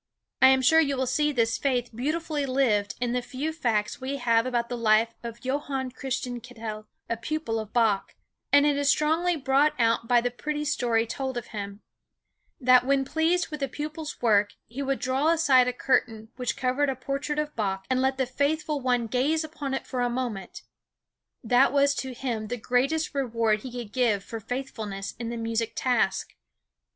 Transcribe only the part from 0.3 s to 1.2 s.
I am sure you will